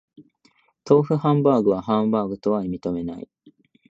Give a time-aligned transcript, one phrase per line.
[0.83, 3.29] 豆腐ハンバーグはハンバーグとは認めない